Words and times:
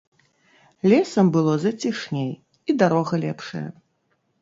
Лесам 0.93 1.27
было 1.35 1.53
зацішней 1.65 2.31
і 2.39 2.71
дарога 2.83 3.23
лепшая. 3.29 3.67